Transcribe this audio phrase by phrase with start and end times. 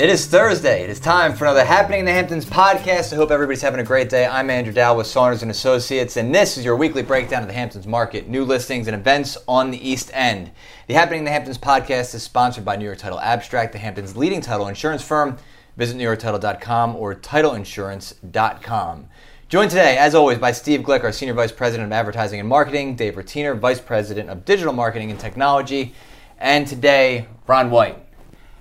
[0.00, 0.82] It is Thursday.
[0.82, 3.12] It is time for another Happening in the Hamptons podcast.
[3.12, 4.24] I hope everybody's having a great day.
[4.24, 7.54] I'm Andrew Dowd with Saunders and Associates, and this is your weekly breakdown of the
[7.54, 10.52] Hamptons market, new listings, and events on the East End.
[10.86, 14.16] The Happening in the Hamptons podcast is sponsored by New York Title Abstract, the Hamptons'
[14.16, 15.36] leading title insurance firm.
[15.76, 19.08] Visit NewYorkTitle.com or TitleInsurance.com.
[19.50, 22.96] Joined today, as always, by Steve Glick, our Senior Vice President of Advertising and Marketing,
[22.96, 25.92] Dave Rotiner, Vice President of Digital Marketing and Technology,
[26.38, 28.09] and today, Ron White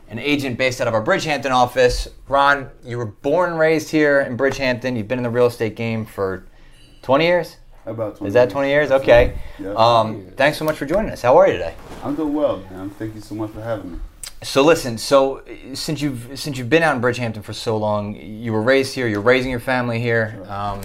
[0.10, 2.08] an agent based out of our Bridgehampton office.
[2.28, 4.98] Ron, you were born and raised here in Bridgehampton.
[4.98, 6.46] You've been in the real estate game for
[7.04, 7.58] 20 years?
[7.86, 8.92] About 20 Is that 20 years?
[8.92, 9.38] Okay.
[9.58, 9.74] Yeah.
[9.74, 11.22] Um, thanks so much for joining us.
[11.22, 11.76] How are you today?
[12.04, 12.90] I'm doing well, man.
[12.92, 14.00] Thank you so much for having me.
[14.42, 18.54] So listen, so since you've since you've been out in Bridgehampton for so long, you
[18.54, 19.08] were raised here.
[19.08, 20.42] You're raising your family here.
[20.48, 20.82] Um,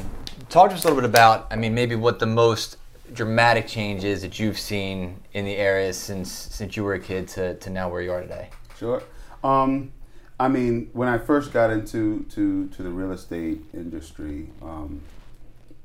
[0.49, 2.79] talk to us a little bit about, I mean, maybe what the most
[3.13, 7.29] dramatic change is that you've seen in the area since since you were a kid
[7.29, 8.51] to, to now where you are today.
[8.79, 9.03] Sure.
[9.45, 9.93] Um,
[10.41, 15.03] I mean, when I first got into to, to the real estate industry, um,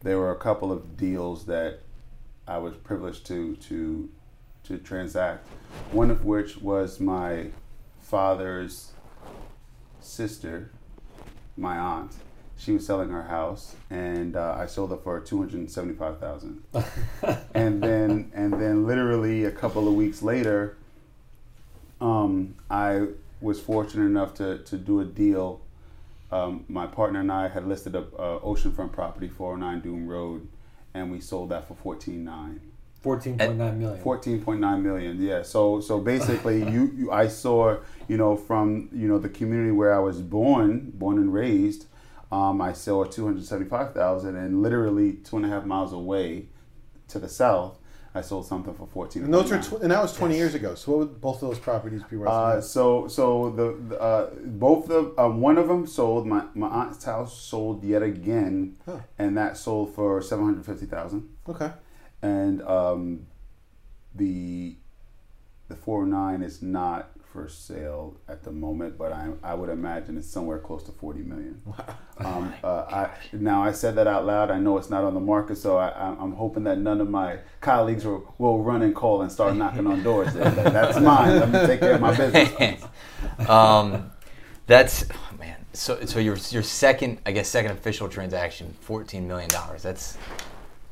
[0.02, 1.82] there were a couple of deals that
[2.48, 4.10] I was privileged to to
[4.64, 5.46] to transact.
[5.92, 7.48] One of which was my
[8.00, 8.94] father's
[10.00, 10.72] sister,
[11.58, 12.14] my aunt.
[12.58, 16.64] She was selling her house, and uh, I sold it for two hundred seventy-five thousand.
[17.54, 20.76] and then, and then, literally a couple of weeks later,
[22.02, 23.08] um, I
[23.42, 25.62] was fortunate enough to, to do a deal.
[26.32, 30.48] Um, my partner and I had listed a, a oceanfront property, 409 Dune Road,
[30.94, 32.60] and we sold that for 14.9.
[33.04, 34.04] 14.9 million.
[34.04, 35.22] 14.9 million.
[35.22, 35.42] Yeah.
[35.42, 39.94] So so basically, you, you I saw you know from you know the community where
[39.94, 41.86] I was born, born and raised.
[42.32, 46.50] Um, I saw 275,000, and literally two and a half miles away,
[47.08, 47.79] to the south,
[48.16, 49.24] I sold something for 14.
[49.24, 50.74] And those were tw- and that was 20 years ago.
[50.76, 52.30] So what would both of those properties be worth?
[52.30, 56.26] Uh, so so the, the uh, both of um, one of them sold.
[56.26, 59.00] My my aunt's house sold yet again, Huh.
[59.20, 61.30] and that sold for seven hundred fifty thousand.
[61.48, 61.72] okay.
[62.22, 63.28] And um,
[64.16, 64.76] the
[65.68, 70.18] the four nine is not for sale at the moment, but I I would imagine
[70.18, 71.62] it's somewhere close to forty million.
[72.18, 74.52] Um, uh, I now I said that out loud.
[74.52, 77.10] I know it's not on the market, so I, I'm I'm hoping that none of
[77.10, 80.34] my colleagues will, will run and call and start knocking on doors.
[80.34, 81.40] That's mine.
[81.40, 82.84] Let me take care of my business.
[83.50, 84.12] um,
[84.68, 85.66] that's oh, man.
[85.74, 89.84] So so your your second I guess second official transaction, fourteen million dollars.
[89.84, 90.18] That's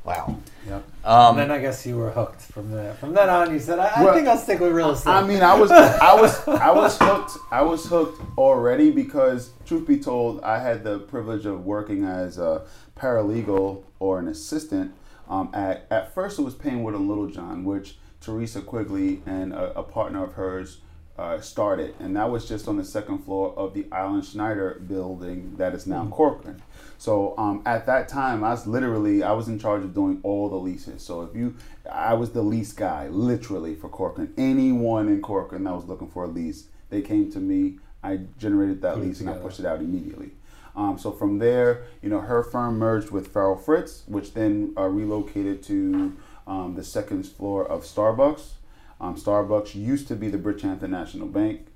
[0.04, 0.36] wow.
[0.66, 0.84] Yep.
[1.04, 2.94] and then Um, I guess you were hooked from there.
[2.94, 5.10] From then on, you said, I, I Well, think I'll stick with real estate.
[5.10, 7.32] I mean, I was, I was, I was hooked.
[7.50, 12.38] I was hooked already because, truth be told, I had the privilege of working as
[12.38, 12.62] a
[12.98, 14.92] paralegal or an assistant.
[15.28, 19.82] Um, at at first, it was Paynewood and Littlejohn, which Teresa Quigley and a, a
[19.82, 20.78] partner of hers
[21.18, 25.56] uh, started, and that was just on the second floor of the Allan Schneider building
[25.56, 26.62] that is now Corcoran.
[26.96, 30.48] So um, at that time, I was literally I was in charge of doing all
[30.48, 31.02] the leases.
[31.02, 31.56] So if you,
[31.90, 34.32] I was the lease guy, literally for Corcoran.
[34.36, 37.78] Anyone in Corcoran that was looking for a lease, they came to me.
[38.02, 40.30] I generated that Put lease and I pushed it out immediately.
[40.76, 44.84] Um, so from there, you know, her firm merged with Farrell Fritz, which then uh,
[44.84, 48.52] relocated to um, the second floor of Starbucks.
[49.00, 51.66] Um, Starbucks used to be the Bridgehampton National Bank,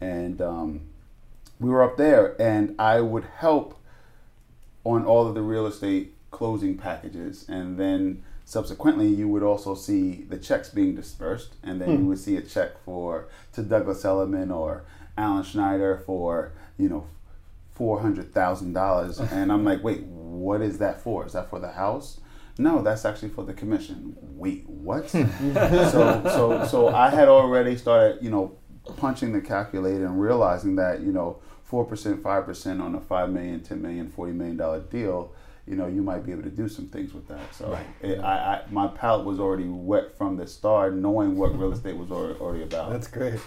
[0.00, 0.80] and um,
[1.58, 3.78] we were up there, and I would help
[4.84, 10.24] on all of the real estate closing packages, and then subsequently you would also see
[10.28, 14.50] the checks being dispersed, and then you would see a check for to Douglas Elliman
[14.50, 14.84] or
[15.18, 17.06] Allan Schneider for you know
[17.72, 21.26] four hundred thousand dollars, and I'm like, wait, what is that for?
[21.26, 22.20] Is that for the house?
[22.60, 24.14] No, that's actually for the commission.
[24.20, 25.08] Wait, what?
[25.10, 25.26] so,
[25.90, 28.58] so, so I had already started, you know,
[28.98, 33.30] punching the calculator and realizing that, you know, four percent, five percent on a five
[33.30, 35.32] million, ten million, forty million dollar deal,
[35.66, 37.54] you know, you might be able to do some things with that.
[37.54, 41.72] So, it, I, I, my palate was already wet from the start, knowing what real
[41.72, 42.90] estate was already, already about.
[42.90, 43.40] That's great.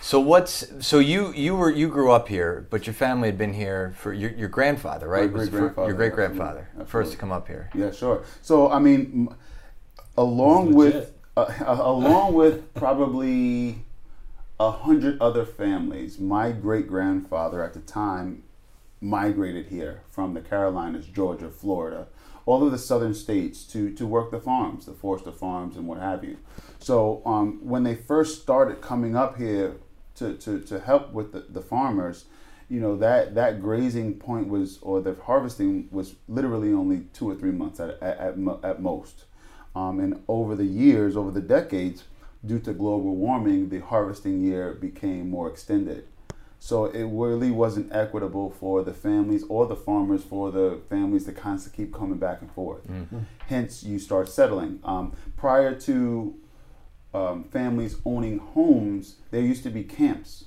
[0.00, 3.52] So what's so you you were you grew up here, but your family had been
[3.52, 5.30] here for your, your grandfather, right?
[5.30, 7.70] My Was the fir- great-grandfather, Your great grandfather, absolutely, first to come up here.
[7.74, 8.24] Yeah, sure.
[8.40, 9.28] So I mean,
[10.16, 13.84] along with uh, along with probably
[14.58, 18.42] a hundred other families, my great grandfather at the time
[19.02, 22.06] migrated here from the Carolinas, Georgia, Florida,
[22.46, 25.98] all of the southern states to to work the farms, the Forster farms, and what
[25.98, 26.38] have you.
[26.78, 29.76] So um, when they first started coming up here
[30.16, 32.24] to, to, to help with the, the farmers,
[32.68, 37.34] you know that that grazing point was or the harvesting was literally only two or
[37.34, 39.24] three months at at, at, at most
[39.74, 42.04] um, and over the years over the decades
[42.46, 46.04] due to global warming the harvesting year became more extended
[46.62, 51.32] So it really wasn't equitable for the families or the farmers for the families to
[51.32, 52.82] constantly keep coming back and forth.
[53.46, 54.78] Hence, you start settling.
[54.84, 56.34] Um, prior to
[57.12, 60.44] um, families owning homes, there used to be camps.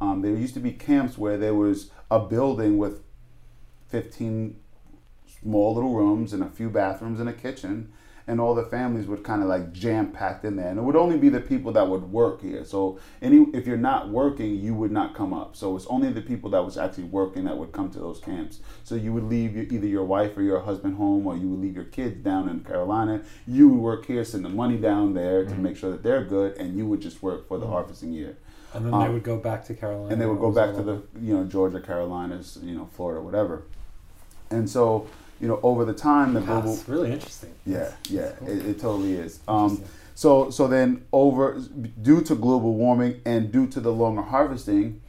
[0.00, 3.02] Um, there used to be camps where there was a building with
[3.88, 4.58] 15
[5.40, 7.92] small little rooms and a few bathrooms and a kitchen
[8.32, 10.96] and all the families would kind of like jam packed in there and it would
[10.96, 12.64] only be the people that would work here.
[12.64, 15.54] So any if you're not working you would not come up.
[15.60, 18.60] So it's only the people that was actually working that would come to those camps.
[18.84, 21.60] So you would leave your, either your wife or your husband home or you would
[21.60, 23.20] leave your kids down in carolina.
[23.46, 26.56] You would work here send the money down there to make sure that they're good
[26.60, 28.36] and you would just work for the harvesting year.
[28.74, 30.08] And then they Um, would go back to Carolina.
[30.12, 33.56] and they would go back to the you know Georgia, Carolinas, you know Florida, whatever.
[34.50, 35.06] And so
[35.42, 37.52] you know over the time the global it's really interesting.
[37.66, 38.48] yeah yeah cool.
[38.48, 39.40] it, it totally is.
[39.48, 39.82] Um,
[40.14, 41.60] so so then over
[42.00, 45.02] due to global warming and due to the longer harvesting.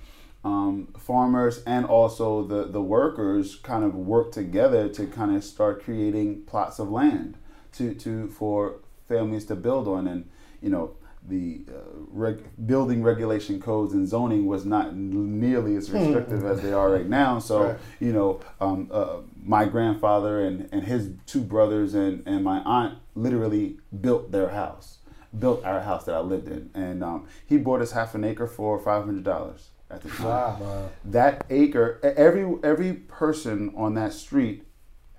[0.45, 5.81] Um, farmers and also the, the workers kind of work together to kind of start
[5.81, 7.37] creating plots of land
[7.73, 10.29] to, to for families to build on and
[10.61, 10.95] you know
[11.27, 11.73] the uh,
[12.09, 17.07] reg- building regulation codes and zoning was not nearly as restrictive as they are right
[17.07, 17.39] now.
[17.39, 17.77] So Right.
[17.99, 22.97] you know, um, uh, my grandfather and, and his two brothers and, and my aunt
[23.15, 24.97] literally built their house,
[25.37, 28.47] built our house that I lived in, and um, he bought us half an acre
[28.47, 30.57] for five hundred dollars at the time Wow.
[30.59, 30.89] Wow.
[31.05, 34.65] that acre every every person on that street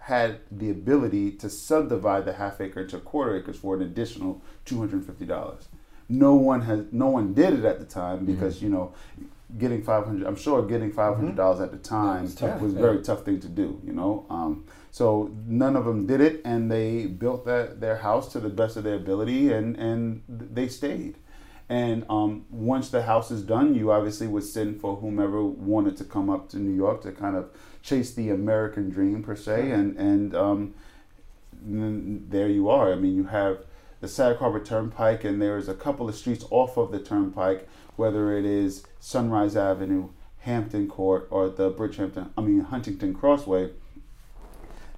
[0.00, 4.78] had the ability to subdivide the half acre into quarter acres for an additional two
[4.78, 5.68] hundred and fifty dollars.
[6.08, 8.92] No one has no one did it at the time because you know
[9.58, 10.26] getting five hundred.
[10.26, 13.24] I'm sure getting five hundred dollars at the time was tough, was a very tough
[13.24, 13.80] thing to do.
[13.84, 18.32] You know, um, so none of them did it, and they built that their house
[18.32, 21.16] to the best of their ability, and and they stayed.
[21.68, 26.04] And um, once the house is done, you obviously would send for whomever wanted to
[26.04, 27.48] come up to New York to kind of
[27.82, 30.74] chase the American dream per se, and and um,
[31.62, 32.92] there you are.
[32.92, 33.64] I mean, you have
[34.04, 37.66] the Sag Harbor Turnpike, and there's a couple of streets off of the Turnpike,
[37.96, 40.10] whether it is Sunrise Avenue,
[40.40, 43.70] Hampton Court, or the Bridgehampton, I mean Huntington Crossway.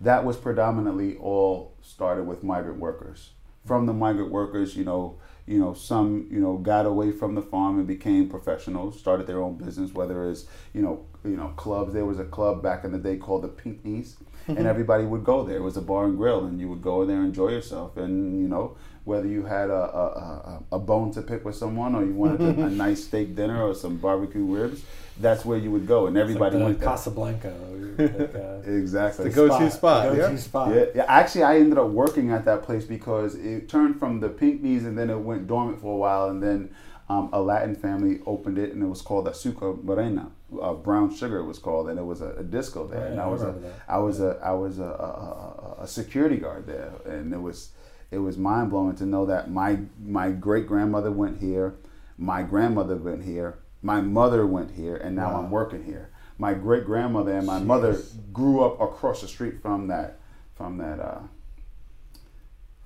[0.01, 3.31] That was predominantly all started with migrant workers.
[3.65, 7.43] From the migrant workers, you know, you know, some you know got away from the
[7.43, 11.95] farm and became professionals, started their own business, whether it's you know, you know, clubs.
[11.95, 14.17] There was a club back in the day called the Pinckneys,
[14.49, 14.67] and mm-hmm.
[14.67, 15.59] everybody would go there.
[15.59, 17.97] It was a bar and grill, and you would go there and enjoy yourself.
[17.97, 18.77] And you know,
[19.07, 20.05] whether you had a a,
[20.53, 23.63] a, a bone to pick with someone, or you wanted a, a nice steak dinner
[23.63, 24.83] or some barbecue ribs,
[25.21, 26.95] that's where you would go, and everybody It's like went the there.
[26.95, 27.55] Casablanca.
[27.99, 29.25] Like, uh, Exactly.
[29.29, 30.39] The go-to spot, the go-to yeah.
[30.39, 30.75] spot.
[30.75, 31.05] Yeah, yeah.
[31.09, 34.99] Actually, I ended up working at that place because it turned from the Pinckneys and
[34.99, 36.71] then it went dormant for a while, and then
[37.09, 40.31] um, a Latin family opened it, and it was called Azúcar Morena.
[40.61, 43.01] Uh, brown sugar it was called, and it was a, a disco there.
[43.01, 44.01] Oh, and yeah, I I was a, remember that.
[44.03, 47.71] Was a, I was a, a, a, a security guard there, and it was,
[48.11, 51.75] it was mind blowing to know that my my great grandmother went here,
[52.17, 55.41] my grandmother went here, my mother went here, and now Wow.
[55.41, 56.11] I'm working here.
[56.39, 57.99] My great grandmother and my mother
[58.33, 60.19] grew up across the street from that
[60.55, 61.21] from that uh,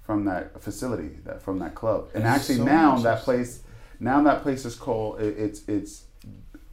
[0.02, 3.62] from that facility that from that club and That's actually so now that place
[3.98, 6.04] now that place is called it, it's it's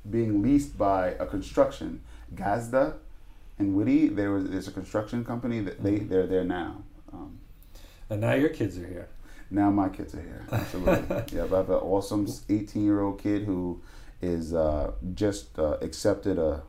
[0.10, 2.01] being leased by a construction
[2.36, 2.96] Gazda
[3.60, 6.10] and Whitty there was there's a construction company that they Mm-hmm.
[6.10, 7.39] they're there now um,
[8.10, 9.08] And now your kids are here.
[9.50, 13.44] now my kids are here absolutely yeah I have an awesome 18 year old kid
[13.44, 13.82] who
[14.22, 16.64] is uh, just uh, accepted a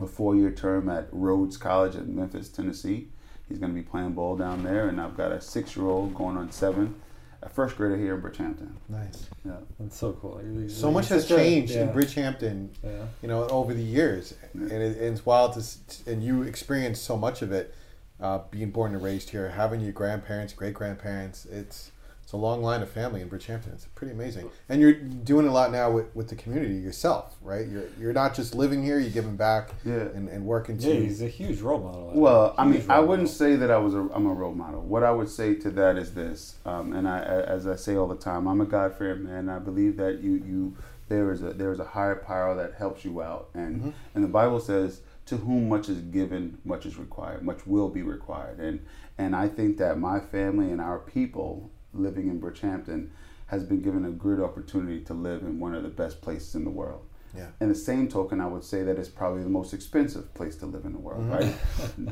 [0.00, 3.08] a four year term at Rhodes College in Memphis, Tennessee.
[3.48, 6.14] He's going to be playing ball down there, and I've got a six year old
[6.14, 6.96] going on seven,
[7.42, 8.72] a first grader here in Bridgehampton.
[8.90, 9.24] Nice.
[9.42, 9.52] Yeah.
[9.80, 10.38] That's so cool.
[10.44, 11.82] You- So you- much has changed yeah.
[11.84, 12.90] in Bridgehampton, Yeah.
[13.22, 17.16] you know, over the years, and, it, and it's wild to, and you experienced so
[17.16, 17.72] much of it,
[18.20, 21.44] uh, being born and raised here, having your grandparents, great grandparents.
[21.46, 21.92] It's
[22.22, 23.72] it's a long line of family in Bridgehampton.
[23.72, 27.68] It's pretty amazing, and you're doing a lot now with, with the community yourself, right?
[27.68, 29.94] You're you're not just living here; you're giving back Yeah.
[30.12, 30.88] and, and working to.
[30.92, 32.10] Yeah, he's a huge role model.
[32.14, 33.34] Well, I mean, I wouldn't model.
[33.38, 34.80] say that I was a I'm a role model.
[34.80, 38.08] What I would say to that is this, um, and I, as I say all
[38.08, 39.48] the time, I'm a God fearing man.
[39.48, 40.76] I believe that you you
[41.08, 44.28] there is a there is a higher power that helps you out, and and the
[44.28, 47.42] Bible says, "To whom much is given, much is required.
[47.42, 48.80] Much will be required." And
[49.18, 53.08] and I think that my family and our people living in Bridgehampton
[53.46, 56.64] has been given a good opportunity to live in one of the best places in
[56.64, 57.02] the world.
[57.34, 57.48] Yeah.
[57.60, 60.66] In the same token, I would say that it's probably the most expensive place to
[60.66, 61.32] live in the world, Mm-hmm.
[61.32, 61.54] right?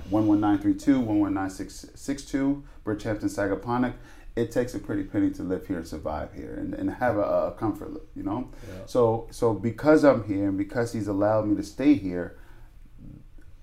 [0.11, 3.95] 11932, 11962, Bridgehampton, Sagaponack.
[4.37, 7.21] It takes a pretty penny to live here and survive here and, and have a,
[7.21, 8.51] a comfort, you know?
[8.69, 8.83] Yeah.
[8.87, 12.37] So, so because I'm here and because he's allowed me to stay here,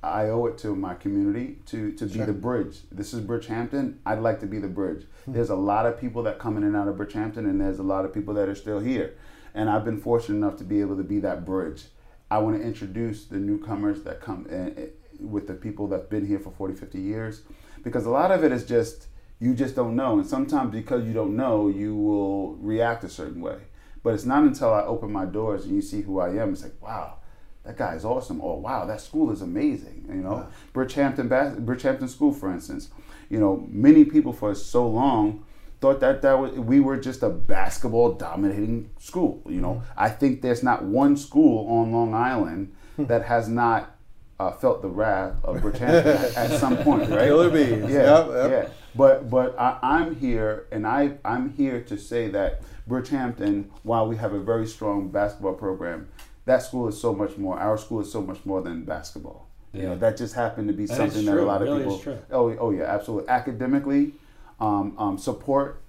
[0.03, 2.25] I owe it to my community to, to be Sure.
[2.25, 2.81] the bridge.
[2.91, 3.97] This is Bridgehampton.
[4.05, 5.05] I'd like to be the bridge.
[5.25, 5.33] Hmm.
[5.33, 7.83] There's a lot of people that come in and out of Bridgehampton, and there's a
[7.83, 9.13] lot of people that are still here.
[9.53, 11.83] And I've been fortunate enough to be able to be that bridge.
[12.31, 14.85] I want to introduce the newcomers that come in, eh,
[15.19, 17.41] with the people that've been here for 40, 50 years.
[17.83, 19.07] Because a lot of it is just,
[19.39, 20.17] you just don't know.
[20.17, 23.57] And sometimes because you don't know, you will react a certain way.
[24.03, 26.63] But it's not until I open my doors and you see who I am, it's
[26.63, 27.17] like, wow,
[27.63, 28.41] that guy is awesome.
[28.41, 30.05] Or wow, that school is amazing.
[30.09, 32.89] You know, Bridgehampton, Bas- Bridgehampton School, for instance.
[33.29, 35.45] You know, many people for so long
[35.79, 39.41] thought that that was, we were just a basketball dominating school.
[39.47, 43.95] You know, I think there's not one school on Long Island that has not
[44.39, 47.21] uh, felt the wrath of Bridgehampton at, at some point, right?
[47.25, 47.89] Killer bees.
[47.91, 48.51] Yeah, Yep, yep.
[48.51, 48.69] yeah.
[48.95, 54.17] But but I, I'm here, and I I'm here to say that Bridgehampton, while we
[54.17, 56.09] have a very strong basketball program,
[56.45, 57.57] that school is so much more.
[57.59, 59.47] Our school is so much more than basketball.
[59.73, 61.99] You know, that just happened to be And something that a lot of Really people.
[61.99, 62.17] true.
[62.31, 63.29] Oh oh yeah, absolutely.
[63.29, 64.13] Academically,
[64.59, 65.81] um, um, support,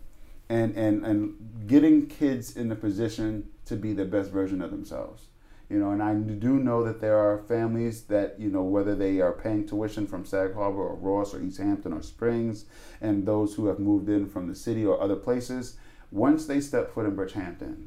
[0.49, 5.27] and and and getting kids in the position to be the best version of themselves.
[5.69, 9.23] You know, and I do know that there are families that, you know, whether they
[9.23, 12.67] are paying tuition from Sag Harbor or Ross or East Hampton or Springs,
[13.01, 15.77] and those who have moved in from the city or other places,
[16.11, 17.87] once they step foot in Bridgehampton,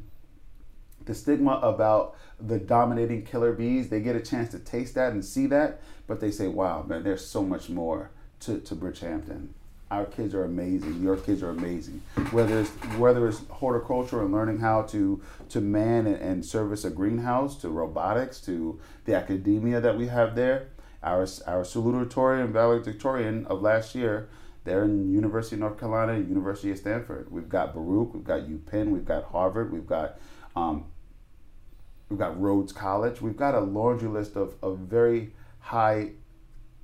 [1.06, 5.24] the stigma about the dominating killer bees, they get a chance to taste that and
[5.24, 9.50] see that, but they say, wow, man, there's so much more to, to Bridgehampton.
[9.92, 11.02] Our kids are amazing.
[11.04, 12.02] Your kids are amazing.
[12.32, 16.90] Whether it's whether it's horticulture and learning how to to man and, and service a
[16.90, 20.70] greenhouse, to robotics, to the academia that we have there.
[21.04, 24.28] Our our salutatorian valedictorian of last year,
[24.64, 27.32] they're in University of North Carolina, University of Stanford.
[27.32, 30.18] We've got Baruch, we've got UPenn, we've got Harvard, we've got
[30.56, 30.86] um,
[32.10, 33.22] we've got Rhodes College.
[33.22, 36.12] We've got a laundry list of, of very high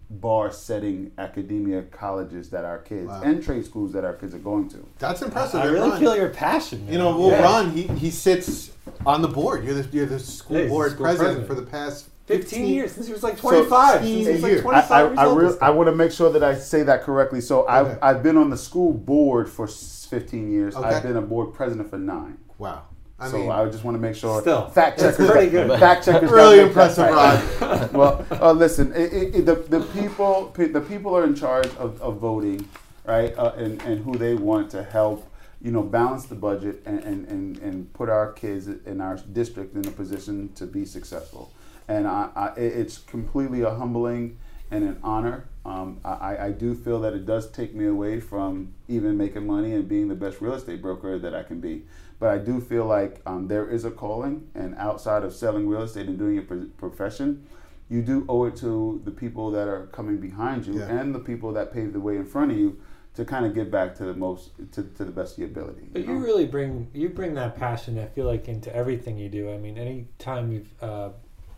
[0.09, 3.21] bar setting academia colleges that our kids Wow.
[3.23, 4.85] and trade schools that our kids are going to.
[4.99, 5.61] That's impressive.
[5.61, 6.83] I And really Ron, feel your passion.
[6.83, 6.93] Man.
[6.93, 7.41] You know, well, Yeah.
[7.43, 8.71] Ron, he, he sits
[9.05, 9.63] on the board.
[9.63, 11.47] You're the, you're the school Yeah, he's the board school president, president.
[11.47, 14.01] for the past 15 years since he was like 25.
[14.03, 16.11] since he was like 25 I, I, years I, old real- I want to make
[16.11, 17.39] sure that I say that correctly.
[17.39, 20.75] So I've, I've been on the school board for 15 years.
[20.75, 20.85] Okay.
[20.89, 22.37] I've been a board president for nine.
[22.57, 22.83] Wow.
[23.21, 24.41] I so mean, I just want to make sure.
[24.41, 25.29] Still, fact checkers.
[25.29, 25.79] pretty good.
[25.79, 26.31] Fact checkers.
[26.31, 27.93] Really impressive, right.
[27.93, 28.91] well, uh, listen.
[28.93, 32.67] It, it, it- the the people the people are in charge of, of voting,
[33.05, 33.37] right?
[33.37, 35.27] Uh, and and who they want to help.
[35.63, 39.75] You know, balance the budget and, and, and, and put our kids in our district
[39.75, 41.53] in a position to be successful.
[41.87, 44.39] And I, I, it's completely a humbling
[44.71, 45.45] and an honor.
[45.63, 49.75] Um, I, I do feel that it does take me away from even making money
[49.75, 51.83] and being the best real estate broker that I can be.
[52.21, 55.81] But I do feel like um, there is a calling, and outside of selling real
[55.81, 57.47] estate and doing your pro- profession,
[57.89, 60.99] you do owe it to the people that are coming behind you Yeah.
[60.99, 62.79] and the people that paved the way in front of you
[63.15, 65.87] to kind of give back to the most, to, to the best of your ability.
[65.91, 67.97] But you really bring you bring that passion.
[67.97, 69.51] I feel like into everything you do.
[69.51, 71.09] I mean, any time you've uh,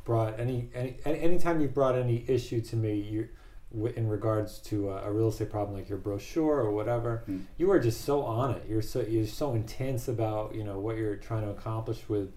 [0.06, 3.28] brought any any any anytime you've brought any issue to me, you
[3.74, 7.42] w- in regards to a, a real estate problem like your brochure or whatever, Mm.
[7.58, 8.64] you are just so on it.
[8.70, 12.32] You're so you're so intense about you know what you're trying to accomplish with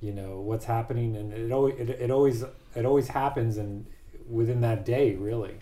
[0.00, 2.42] you know what's happening, and it always it, it always
[2.74, 3.86] it always happens and
[4.28, 5.54] within that day really.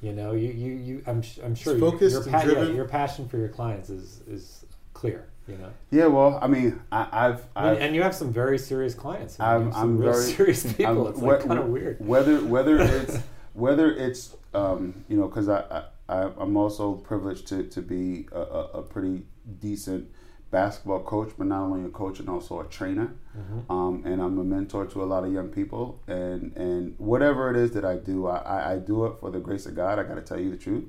[0.00, 2.38] You know, you, you, you I'm, sh- I'm sure It's your- focused your, and pa-
[2.38, 2.74] yeah, driven.
[2.74, 5.70] your passion for your clients is, is clear, you know.
[5.92, 8.94] Yeah, well, I mean, I, I've, I mean, I've and you have some very serious
[8.94, 9.38] clients.
[9.38, 10.86] I mean, I'm, you have I'm real very serious people.
[11.04, 12.04] I'm- it's like whe- kind of weird.
[12.04, 13.16] Whether whether it's
[13.54, 18.40] whether it's um, you know because I, I I'm also privileged to to be a,
[18.40, 19.22] a, pretty
[19.60, 20.10] decent
[20.50, 23.14] basketball coach, but not only a coach and also a trainer.
[23.36, 23.72] Mm-hmm.
[23.72, 26.00] Um, and I'm a mentor to a lot of young people.
[26.06, 29.40] And and whatever it is that I do, I, I, I do it for the
[29.40, 29.98] grace of God.
[29.98, 30.84] I got to tell you the truth,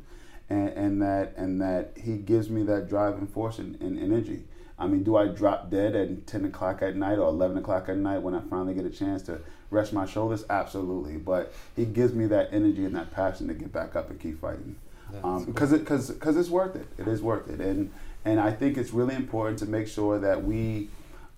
[0.49, 4.43] and, and that and that He gives me that driving force and, and energy.
[4.77, 7.97] I mean, do I drop dead at 10 o'clock at night or 11 o'clock at
[7.97, 9.39] night when I finally get a chance to
[9.73, 10.45] rest my shoulders?
[10.49, 11.17] Absolutely.
[11.17, 14.39] But He gives me that energy and that passion to get back up and keep
[14.39, 14.75] fighting.
[15.11, 16.87] That's Because it, cause, cause it's worth it.
[16.97, 17.59] It is worth it.
[17.59, 17.91] And,
[18.25, 20.89] and I think it's really important to make sure that we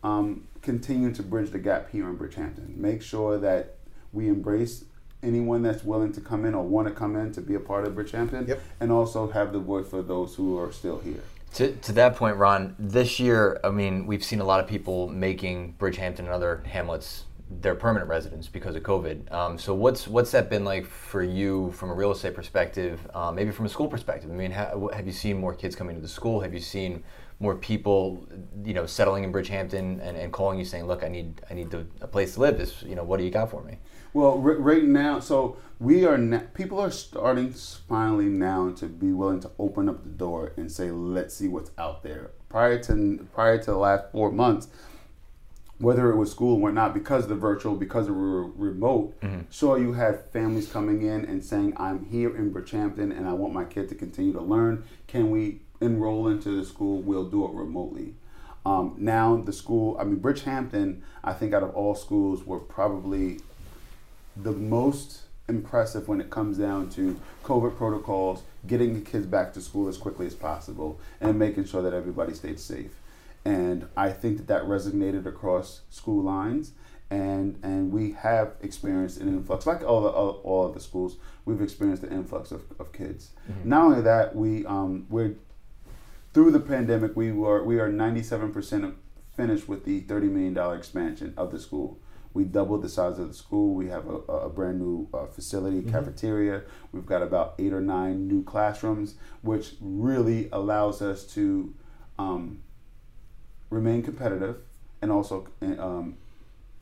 [0.04, 2.77] um, continue to bridge the gap here in Bridgehampton.
[2.77, 3.75] Make sure that
[4.13, 4.86] we embrace
[5.24, 7.86] anyone that's willing to come in or want to come in to be a part
[7.86, 8.48] of Bridgehampton.
[8.48, 8.62] Yep.
[8.80, 11.22] And also have the voice for those who are still here.
[11.56, 15.08] To, to that point, Ron, this year, I mean, we've seen a lot of people
[15.08, 17.24] making Bridgehampton and other hamlets
[17.62, 19.31] their permanent residence because of COVID.
[19.31, 23.00] Um, so what's what's that been like for you from a real estate perspective?
[23.13, 24.29] Um, maybe from a school perspective.
[24.29, 26.41] I mean, ha- have you seen more kids coming to the school?
[26.41, 27.03] Have you seen
[27.39, 28.25] more people,
[28.63, 31.69] you know, settling in Bridgehampton and, and calling you saying, "Look, I need I need
[31.71, 32.57] to, a place to live.
[32.57, 33.77] This, you know, what do you got for me?"
[34.13, 39.12] Well, r- right now, so we are na- people are starting finally now to be
[39.12, 43.27] willing to open up the door and say, "Let's see what's out there." Prior to
[43.33, 44.69] prior to the last four months,
[45.79, 49.41] whether it was school or not, because of the virtual, because of re- remote, Mm-hmm.
[49.50, 53.53] so you had families coming in and saying, "I'm here in Bridgehampton and I want
[53.53, 54.84] my kid to continue to learn.
[55.08, 57.01] Can we enroll into the school?
[57.01, 58.15] We'll do it remotely."
[58.65, 63.39] Um, now the school, I mean Bridgehampton, I think out of all schools were probably
[64.36, 69.62] the most impressive when it comes down to COVID protocols, getting the kids back to
[69.62, 72.91] school as quickly as possible, and making sure that everybody stayed safe.
[73.45, 76.71] And I think that that resonated across school lines,
[77.11, 81.17] and and we have experienced an influx, like all the, all, all of the schools,
[81.45, 83.29] we've experienced an influx of, of kids.
[83.63, 85.35] Not only that, we um, we're
[86.33, 88.95] through the pandemic, we were we are 97%
[89.35, 91.99] finished with the 30 million dollar expansion of the school.
[92.33, 93.73] We doubled the size of the school.
[93.73, 96.63] We have a, a brand new uh, facility, cafeteria.
[96.91, 101.73] We've got about eight or nine new classrooms, which really allows us to
[102.19, 102.59] um,
[103.75, 104.55] remain competitive
[105.01, 106.15] and also um,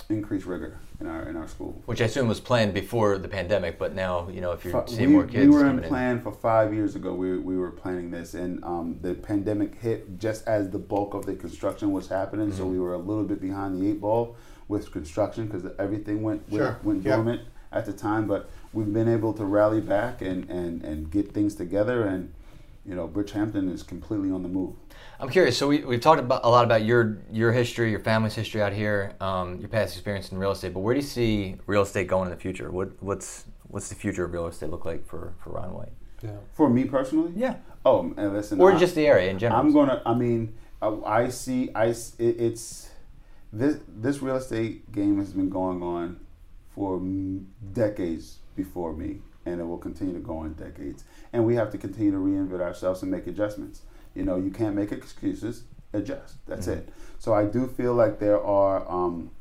[0.10, 1.82] increase rigor in our in our school.
[1.86, 4.86] Which I assume was planned before the pandemic, but now you know if you're Fi-
[4.86, 5.90] seeing we, more kids we were coming in in.
[5.90, 7.14] plan for five years ago.
[7.14, 11.26] We, we were planning this, and um, the pandemic hit just as the bulk of
[11.26, 12.52] the construction was happening.
[12.52, 12.72] So Mm-hmm.
[12.74, 14.36] we were a little bit behind the eight ball
[14.68, 16.80] with construction because everything went went, Sure.
[16.84, 17.16] went Yep.
[17.16, 18.28] dormant at the time.
[18.28, 22.34] But we've been able to rally back and, and, and get things together, and
[22.86, 24.76] you know, Bridgehampton is completely on the move.
[25.20, 25.58] I'm curious.
[25.58, 28.74] So we, we've talked about a lot about your your history, your family's history out
[28.74, 30.74] here, um, your past experience in real estate.
[30.74, 32.72] But where do you see real estate going in the future?
[32.72, 35.94] What what's what's the future of real estate look like for for Ron White?
[36.22, 36.32] Yeah.
[36.54, 39.60] For me personally, Yeah, Oh, and listen, or I- just the area in general.
[39.62, 40.02] I'm gonna.
[40.06, 41.70] I mean, I, I see.
[41.76, 41.88] I.
[41.90, 42.90] s- It, it's
[43.52, 43.80] this.
[43.88, 46.20] This real estate game has been going on
[46.70, 47.00] for
[47.74, 51.04] decades before me, and it will continue to go on decades.
[51.32, 53.82] And we have to continue to reinvent ourselves and make adjustments.
[54.16, 55.64] You know, you can't make excuses.
[55.94, 56.36] Adjust.
[56.48, 56.90] That's it.
[57.20, 58.90] So I do feel like there are.
[58.90, 59.32] Um,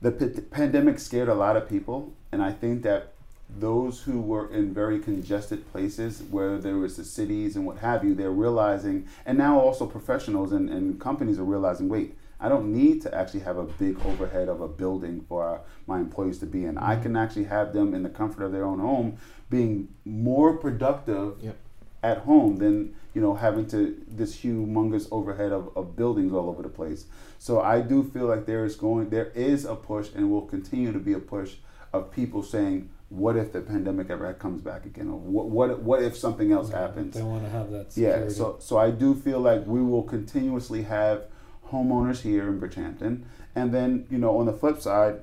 [0.00, 3.14] the p- pandemic scared a lot of people, and I think that
[3.58, 8.04] those who were in very congested places where there was the cities and what have
[8.04, 12.72] you, they're realizing, and now also professionals and, and companies are realizing, wait, I don't
[12.72, 16.46] need to actually have a big overhead of a building for our, my employees to
[16.46, 16.78] be in.
[16.78, 17.02] I mm-hmm.
[17.02, 19.18] can actually have them in the comfort of their own home
[19.50, 21.56] being more productive Yep.
[22.02, 26.62] at home than you know having to this humongous overhead of, of buildings all over
[26.62, 27.06] the place
[27.38, 30.92] so i do feel like there is going there is a push and will continue
[30.92, 31.54] to be a push
[31.92, 36.02] of people saying what if the pandemic ever comes back again or what what, what
[36.02, 38.24] if something else happens They want to have that security.
[38.24, 41.24] yeah, so so I do feel like we will continuously have
[41.70, 43.22] homeowners here in Bridgehampton,
[43.54, 45.22] and then you know on the flip side,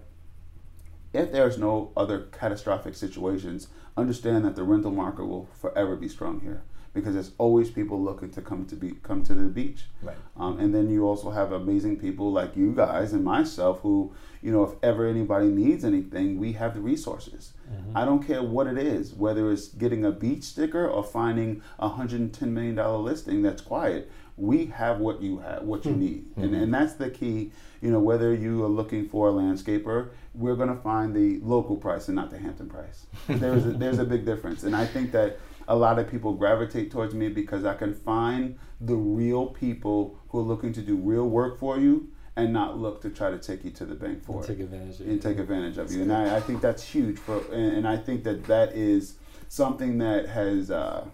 [1.13, 6.41] if there's no other catastrophic situations, understand that the rental market will forever be strong
[6.41, 6.63] here
[6.95, 9.83] because there's always people looking to come to be come to the beach.
[10.01, 10.15] Right.
[10.37, 14.51] Um, and then you also have amazing people like you guys and myself who, you
[14.51, 17.51] know, if ever anybody needs anything, we have the resources.
[17.95, 21.89] I don't care what it is, whether it's getting a beach sticker or finding a
[21.89, 24.09] hundred and ten million dollar listing that's quiet.
[24.37, 27.51] We have what you have, what you need, and, and that's the key.
[27.81, 31.77] You know, whether you are looking for a landscaper, we're going to find the local
[31.77, 33.05] price and not the Hampton price.
[33.27, 36.91] There's a, there's a big difference, and I think that a lot of people gravitate
[36.91, 41.27] towards me because I can find the real people who are looking to do real
[41.29, 44.41] work for you and not look to try to take you to the bank for
[44.41, 45.21] And it take advantage of and it.
[45.21, 46.01] take advantage of you.
[46.01, 49.15] And I, I think that's huge for, and, and I think that that is
[49.47, 51.05] something that has uh,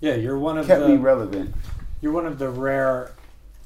[0.00, 1.54] Yeah, you're one of kept the me relevant.
[2.00, 3.12] You're one of the rare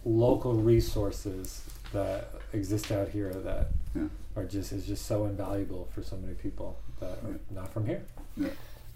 [0.04, 4.08] local resources that exist out here that Yeah.
[4.36, 8.02] are just is just so invaluable for so many people that are not from here.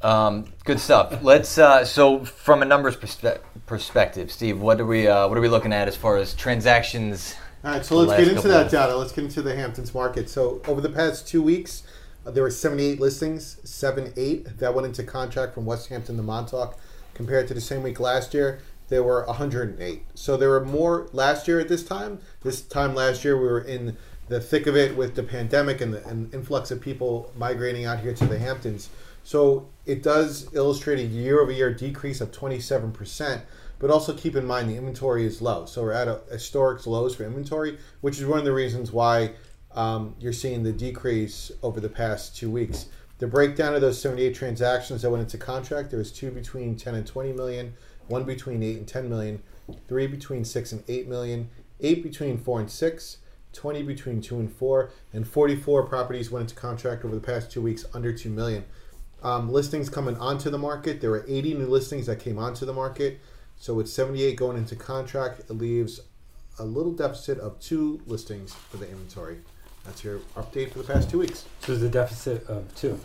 [0.03, 1.23] Um, good stuff.
[1.23, 1.57] Let's.
[1.59, 5.49] Uh, so, from a numbers perspe- perspective, Steve, what are we uh, what are we
[5.49, 7.35] looking at as far as transactions?
[7.65, 8.95] All right, so let's get into that data.
[8.97, 10.29] Let's get into the Hamptons market.
[10.29, 11.83] So over the past two weeks,
[12.27, 16.23] uh, there were 78 listings, seven eight that went into contract from West Hampton to
[16.23, 16.79] Montauk.
[17.15, 20.03] Compared to the same week last year, there were 108.
[20.15, 22.21] So there were more last year at this time.
[22.43, 23.97] This time last year, we were in
[24.29, 28.01] the thick of it with the pandemic and the and influx of people migrating out
[28.01, 28.89] here to the Hamptons.
[29.23, 33.43] So it does illustrate a year-over-year decrease of 27 percent.
[33.79, 35.67] But also keep in mind the inventory is low.
[35.67, 39.33] So we're at a historic lows for inventory, which is one of the reasons why
[39.75, 42.87] um, you're seeing the decrease over the past two weeks.
[43.19, 46.95] The breakdown of those 78 transactions that went into contract, there was two between 10
[46.95, 47.75] and 20 million,
[48.09, 49.43] one between 8 and 10 million,
[49.89, 53.17] three between 6 and 8 million, eight between 4 and 6,
[53.53, 57.63] 20 between 2 and 4, and 44 properties went into contract over the past two
[57.63, 58.65] weeks under 2 million.
[59.23, 62.73] Um, listings coming onto the market, there were 80 new listings that came onto the
[62.73, 63.19] market.
[63.59, 66.01] So with 78 going into contract, it leaves
[66.59, 69.39] a little deficit of two listings for the inventory.
[69.85, 71.45] That's your update for the past two weeks.
[71.61, 73.01] So a deficit of two.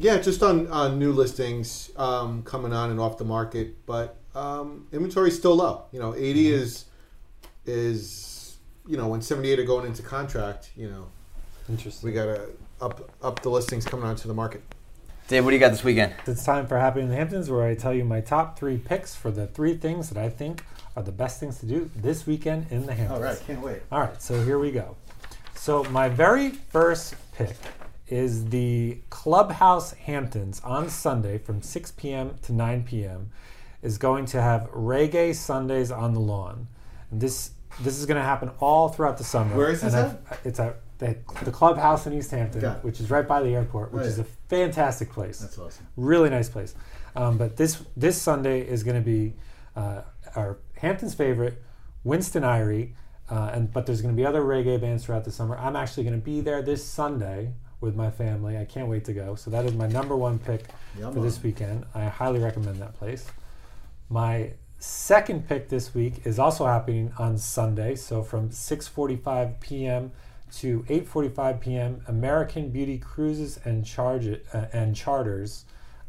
[0.00, 4.86] Yeah, just on, on new listings um, coming on and off the market, but um,
[4.92, 5.86] inventory is still low.
[5.90, 6.84] You know, 80 is
[7.66, 8.56] is
[8.86, 10.70] you know when 78 are going into contract.
[10.76, 11.08] You know,
[11.68, 12.08] Interesting.
[12.08, 12.48] we gotta
[12.80, 14.62] up up the listings coming onto the market.
[15.26, 16.14] Dave, what do you got this weekend?
[16.26, 19.16] It's time for Happy in the Hamptons, where I tell you my top three picks
[19.16, 20.64] for the three things that I think
[20.96, 23.18] are the best things to do this weekend in the Hamptons.
[23.18, 23.82] All right, can't wait.
[23.90, 24.96] All right, so here we go.
[25.54, 27.56] So my very first pick
[28.08, 32.36] is the Clubhouse Hamptons on Sunday from 6 p.m.
[32.42, 33.30] to 9 p.m.
[33.82, 36.68] is going to have reggae Sundays on the lawn.
[37.10, 37.50] And this
[37.82, 39.54] this is going to happen all throughout the summer.
[39.56, 43.08] Where is this And I've- It's at the, the clubhouse in East Hampton, which is
[43.08, 45.86] right by the airport, which Oh, is a fantastic place That's awesome.
[45.96, 46.74] really nice place.
[47.14, 49.34] Um, but this this Sunday is going to be
[49.76, 50.00] uh,
[50.34, 51.62] our Hampton's favorite,
[52.04, 52.94] Winston Irie,
[53.30, 55.56] uh, and but there's going to be other reggae bands throughout the summer.
[55.56, 58.58] I'm actually going to be there this Sunday with my family.
[58.58, 59.34] I can't wait to go.
[59.34, 60.64] So that is my number one pick
[61.12, 61.84] for this weekend.
[61.94, 63.26] I highly recommend that place.
[64.08, 67.94] My second pick this week is also happening on Sunday.
[67.94, 70.12] So from 6:45 p.m.
[70.56, 75.64] to 8:45 p.m., American Beauty Cruises and charge uh, and charters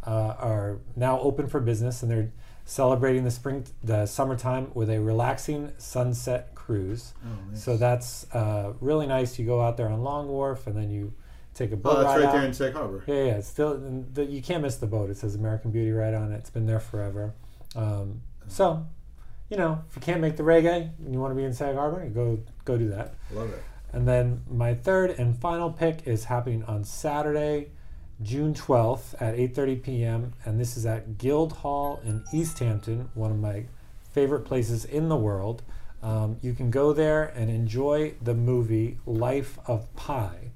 [0.08, 2.32] uh, are now open for business, and they're
[2.66, 7.14] celebrating the spring, the summertime with a relaxing sunset cruise.
[7.56, 9.40] So that's uh, really nice.
[9.40, 11.14] You go out there on Long Wharf, and then you
[11.60, 13.04] take a boat Oh, that's right there in Sag Harbor.
[13.06, 13.38] Yeah, yeah.
[13.38, 13.78] It's still
[14.14, 15.10] the, you can't miss the boat.
[15.10, 16.38] It says American Beauty right on it.
[16.38, 17.34] It's been there forever.
[17.76, 18.86] Um, so,
[19.50, 21.76] you know, if you can't make the reggae and you want to be in Sag
[21.76, 23.14] Harbor, go go do that.
[23.32, 23.64] Love it.
[23.92, 27.72] And then my third and final pick is happening on Saturday,
[28.22, 30.34] June 12th at 8:30 p.m.
[30.46, 33.66] and this is at Guild Hall in East Hampton, one of my
[34.12, 35.64] favorite places in the world.
[36.02, 40.52] Um, you can go there and enjoy the movie Life of Pi,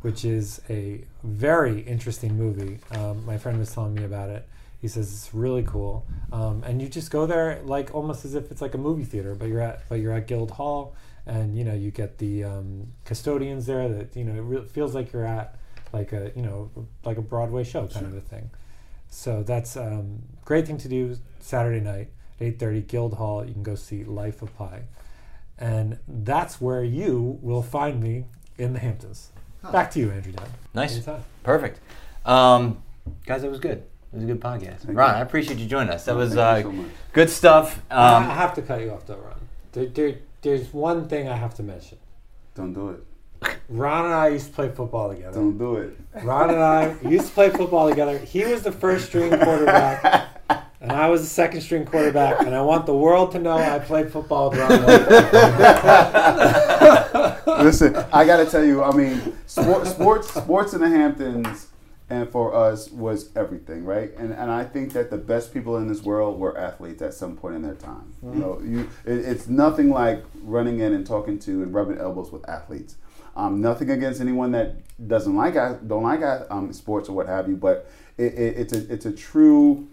[0.00, 2.78] which is a very interesting movie.
[2.92, 4.46] Um, my friend was telling me about it.
[4.80, 8.52] He says it's really cool, um, and you just go there like almost as if
[8.52, 10.94] it's like a movie theater, but you're at but you're at Guild Hall,
[11.26, 13.88] and you know you get the um, custodians there.
[13.88, 15.56] That you know it re- feels like you're at
[15.92, 16.70] like a you know
[17.04, 18.50] like a Broadway show kind of a thing.
[19.08, 23.44] So that's um, great thing to do Saturday night, eight thirty, Guild Hall.
[23.44, 24.82] You can go see Life of Pi,
[25.58, 28.26] and that's where you will find me
[28.58, 29.30] in the Hamptons.
[29.72, 30.32] Back to you, Andrew.
[30.32, 30.46] Down.
[30.74, 30.94] Nice.
[30.94, 31.22] Anytime.
[31.42, 31.80] Perfect.
[32.24, 32.82] Um,
[33.26, 33.78] guys, that was good.
[33.78, 34.80] It was a good podcast.
[34.80, 35.16] Thank Ron, you.
[35.16, 36.04] I appreciate you joining us.
[36.06, 37.82] That Oh, was uh, so good stuff.
[37.90, 39.34] I Um, have to cut you off though, Ron.
[39.72, 41.98] There, there, there's one thing I have to mention.
[42.54, 43.04] Don't do it.
[43.68, 45.34] Ron and I used to play football together.
[45.34, 45.96] Don't do it.
[46.22, 48.18] Ron and I used to play football together.
[48.18, 50.28] He was the first string quarterback,
[50.80, 52.40] and I was the second string quarterback.
[52.40, 54.70] And I want the world to know I played football with Ron.
[57.62, 61.68] Listen, I got to tell you, I mean, sport, sports, sports in the Hamptons,
[62.10, 64.10] and for us was everything, right?
[64.16, 67.36] And and I think that the best people in this world were athletes at some
[67.36, 68.14] point in their time.
[68.22, 72.30] You know, you it, it's nothing like running in and talking to and rubbing elbows
[72.30, 72.96] with athletes.
[73.34, 75.54] Um, nothing against anyone that doesn't like
[75.86, 79.12] don't like um, sports or what have you, but it, it, it's a it's a
[79.12, 79.88] true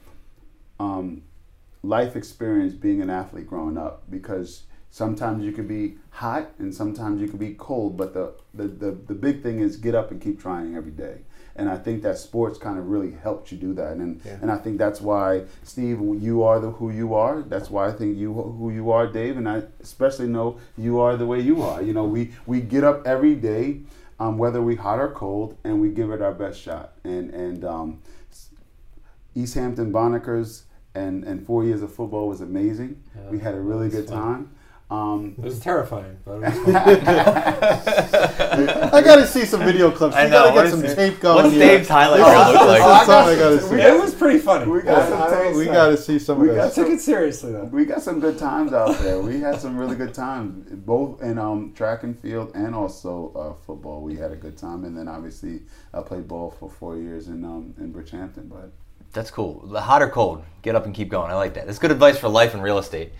[0.80, 1.22] um,
[1.84, 4.64] life experience being an athlete growing up because
[4.96, 8.92] sometimes you could be hot and sometimes you could be cold but the, the, the,
[9.10, 11.18] the big thing is get up and keep trying every day
[11.58, 14.38] and i think that sports kind of really helped you do that and Yeah.
[14.42, 17.92] and i think that's why steve you are the who you are that's why i
[17.92, 21.62] think you who you are dave and i especially know you are the way you
[21.62, 23.82] are you know we we get up every day
[24.22, 27.66] um, whether we hot or cold and we give it our best shot and and
[27.66, 28.00] um,
[29.36, 30.62] East Hampton Bonackers
[30.94, 33.04] and, and four years of football was amazing.
[33.14, 34.18] Yeah, we had a really good fun.
[34.18, 34.55] time.
[34.92, 36.54] Um, It was terrifying, but it was.
[38.94, 40.16] I gotta see some video clips.
[40.16, 40.96] I You know, gotta get some it?
[40.96, 41.44] tape going.
[41.44, 41.66] What's here.
[41.78, 42.82] Dave's highlight This reel look like?
[42.82, 43.76] I gotta see.
[43.82, 44.70] it was pretty funny.
[44.72, 45.58] we got some I- I- tapes.
[45.58, 46.76] We gotta see some We of got I this.
[46.76, 47.64] took it seriously though.
[47.66, 49.20] we got some good times out there.
[49.20, 53.54] We had some really good times, both in um, track and field and also uh,
[53.66, 54.02] football.
[54.02, 55.62] We had a good time, and then obviously
[55.94, 58.50] I played ball for four years in um, in Bridgehampton.
[58.50, 58.70] But
[59.14, 59.66] That's cool.
[59.68, 61.32] The hot or cold, get up and keep going.
[61.32, 61.66] I like that.
[61.66, 63.14] That's good advice for life and real estate.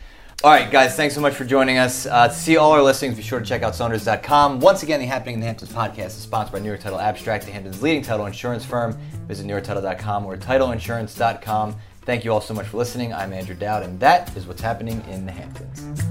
[0.44, 2.06] All right, guys, thanks so much for joining us.
[2.06, 4.60] Uh, to see all our listings, be sure to check out Saunders.com.
[4.60, 7.46] Once again, the Happening in the Hamptons podcast is sponsored by New York Title Abstract,
[7.46, 8.96] the Hamptons' leading title insurance firm.
[9.28, 11.76] Visit NewYorkTitle.com or TitleInsurance.com.
[12.04, 13.12] Thank you all so much for listening.
[13.12, 16.05] I'm Andrew Dowd, and that is what's happening in the Hamptons.